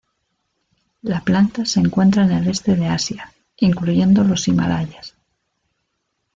[1.03, 5.15] La planta se encuentra en el este de Asia, incluyendo los Himalayas.